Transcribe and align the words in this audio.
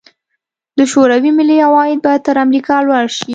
د 0.77 0.79
شوروي 0.91 1.31
ملي 1.39 1.57
عواید 1.67 1.99
به 2.05 2.13
تر 2.25 2.35
امریکا 2.45 2.75
لوړ 2.87 3.05
شي. 3.17 3.29